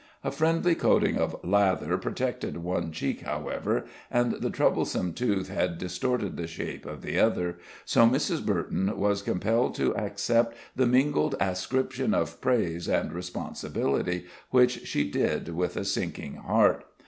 [0.23, 6.37] A friendly coating of lather protected one cheek, however, and the troublesome tooth had distorted
[6.37, 8.43] the shape of the other, so Mrs.
[8.43, 15.49] Burton was compelled to accept the mingled ascription of praise and responsibility, which she did
[15.49, 16.83] with a sinking heart.